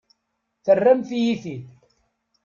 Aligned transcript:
Terramt-iyi-t-id. 0.65 1.65